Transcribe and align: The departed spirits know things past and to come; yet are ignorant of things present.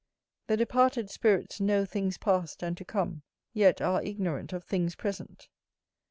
The 0.47 0.57
departed 0.57 1.11
spirits 1.11 1.59
know 1.61 1.85
things 1.85 2.17
past 2.17 2.63
and 2.63 2.75
to 2.75 2.83
come; 2.83 3.21
yet 3.53 3.81
are 3.81 4.01
ignorant 4.01 4.51
of 4.51 4.63
things 4.63 4.95
present. 4.95 5.47